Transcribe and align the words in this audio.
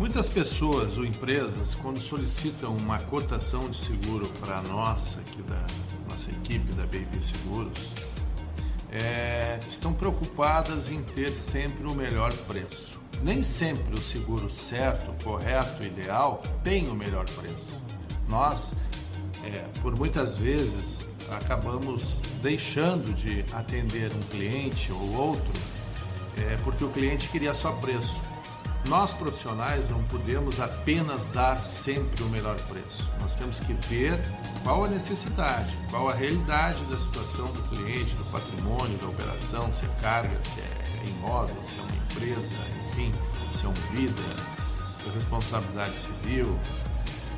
Muitas 0.00 0.30
pessoas 0.30 0.96
ou 0.96 1.04
empresas, 1.04 1.74
quando 1.74 2.00
solicitam 2.00 2.74
uma 2.74 2.98
cotação 2.98 3.68
de 3.68 3.78
seguro 3.78 4.26
para 4.40 4.62
nossa, 4.62 5.20
aqui 5.20 5.42
da 5.42 5.62
nossa 6.08 6.30
equipe 6.30 6.72
da 6.72 6.84
Baby 6.84 7.18
Seguros, 7.22 7.78
é, 8.90 9.60
estão 9.68 9.92
preocupadas 9.92 10.90
em 10.90 11.02
ter 11.02 11.36
sempre 11.36 11.86
o 11.86 11.94
melhor 11.94 12.32
preço. 12.48 12.98
Nem 13.22 13.42
sempre 13.42 13.92
o 13.92 14.00
seguro 14.00 14.50
certo, 14.50 15.12
correto, 15.22 15.84
ideal 15.84 16.42
tem 16.64 16.88
o 16.88 16.94
melhor 16.94 17.26
preço. 17.26 17.78
Nós, 18.26 18.74
é, 19.44 19.66
por 19.82 19.98
muitas 19.98 20.34
vezes, 20.34 21.04
acabamos 21.30 22.22
deixando 22.42 23.12
de 23.12 23.44
atender 23.52 24.10
um 24.14 24.20
cliente 24.30 24.90
ou 24.92 25.14
outro 25.14 25.52
é, 26.38 26.56
porque 26.64 26.82
o 26.84 26.88
cliente 26.88 27.28
queria 27.28 27.54
só 27.54 27.70
preço. 27.72 28.29
Nós 28.86 29.12
profissionais 29.12 29.90
não 29.90 30.02
podemos 30.04 30.58
apenas 30.58 31.26
dar 31.28 31.62
sempre 31.62 32.22
o 32.22 32.28
melhor 32.28 32.56
preço. 32.62 33.08
Nós 33.20 33.34
temos 33.34 33.60
que 33.60 33.72
ver 33.74 34.18
qual 34.64 34.84
a 34.84 34.88
necessidade, 34.88 35.76
qual 35.90 36.08
a 36.08 36.14
realidade 36.14 36.82
da 36.86 36.98
situação 36.98 37.46
do 37.52 37.62
cliente, 37.68 38.14
do 38.14 38.24
patrimônio, 38.32 38.96
da 38.98 39.06
operação, 39.06 39.72
se 39.72 39.84
é 39.84 39.88
carga, 40.00 40.36
se 40.42 40.60
é 40.60 41.08
imóvel, 41.08 41.56
se 41.64 41.78
é 41.78 41.82
uma 41.82 41.96
empresa, 41.96 42.50
enfim, 42.88 43.12
se 43.54 43.66
é 43.66 43.68
um 43.68 43.72
vida, 43.94 44.22
se 45.00 45.08
é 45.08 45.12
responsabilidade 45.12 45.96
civil. 45.96 46.58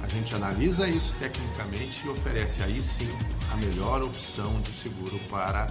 A 0.02 0.08
gente 0.08 0.34
analisa 0.34 0.88
isso 0.88 1.12
tecnicamente 1.18 2.06
e 2.06 2.08
oferece 2.08 2.62
aí 2.62 2.80
sim 2.80 3.08
a 3.52 3.56
melhor 3.56 4.02
opção 4.02 4.60
de 4.62 4.72
seguro 4.72 5.18
para 5.28 5.66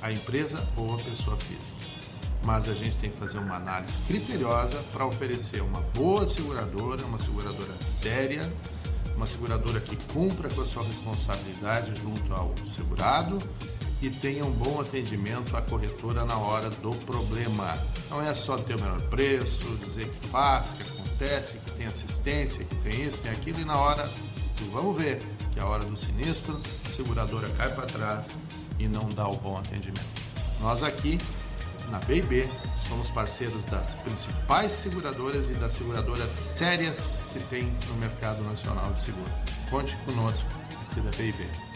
a 0.00 0.12
empresa 0.12 0.66
ou 0.76 0.94
a 0.94 0.96
pessoa 0.98 1.36
física 1.36 1.95
mas 2.44 2.68
a 2.68 2.74
gente 2.74 2.96
tem 2.98 3.10
que 3.10 3.16
fazer 3.16 3.38
uma 3.38 3.56
análise 3.56 3.94
criteriosa 4.06 4.78
para 4.92 5.06
oferecer 5.06 5.62
uma 5.62 5.80
boa 5.94 6.26
seguradora, 6.26 7.04
uma 7.04 7.18
seguradora 7.18 7.74
séria, 7.80 8.52
uma 9.16 9.26
seguradora 9.26 9.80
que 9.80 9.96
cumpra 10.12 10.48
com 10.50 10.60
a 10.60 10.66
sua 10.66 10.84
responsabilidade 10.84 12.00
junto 12.00 12.32
ao 12.32 12.54
segurado 12.66 13.38
e 14.02 14.10
tenha 14.10 14.44
um 14.44 14.52
bom 14.52 14.80
atendimento 14.80 15.56
à 15.56 15.62
corretora 15.62 16.24
na 16.24 16.36
hora 16.36 16.68
do 16.68 16.90
problema. 17.06 17.78
Não 18.10 18.22
é 18.22 18.34
só 18.34 18.56
ter 18.56 18.76
o 18.76 18.80
melhor 18.80 19.00
preço, 19.08 19.66
dizer 19.84 20.08
que 20.08 20.28
faz, 20.28 20.74
que 20.74 20.82
acontece, 20.82 21.58
que 21.58 21.72
tem 21.72 21.86
assistência, 21.86 22.64
que 22.64 22.76
tem 22.76 23.02
isso, 23.02 23.22
tem 23.22 23.32
aquilo, 23.32 23.60
e 23.60 23.64
na 23.64 23.78
hora 23.78 24.08
vamos 24.72 25.00
ver, 25.00 25.18
que 25.52 25.58
é 25.58 25.62
a 25.62 25.66
hora 25.66 25.84
do 25.84 25.96
sinistro, 25.96 26.60
a 26.86 26.90
seguradora 26.90 27.48
cai 27.50 27.74
para 27.74 27.86
trás 27.86 28.38
e 28.78 28.86
não 28.88 29.08
dá 29.08 29.26
o 29.26 29.36
bom 29.36 29.58
atendimento. 29.58 30.06
Nós 30.60 30.82
aqui 30.82 31.18
na 31.90 31.98
B&B, 32.00 32.48
somos 32.88 33.10
parceiros 33.10 33.64
das 33.66 33.94
principais 33.94 34.72
seguradoras 34.72 35.48
e 35.48 35.54
das 35.54 35.72
seguradoras 35.72 36.30
sérias 36.30 37.18
que 37.32 37.40
tem 37.48 37.64
no 37.88 37.94
mercado 37.96 38.42
nacional 38.44 38.92
de 38.92 39.02
seguro. 39.02 39.30
Conte 39.70 39.96
conosco 40.04 40.48
aqui 40.90 41.00
da 41.00 41.10
B&B. 41.10 41.75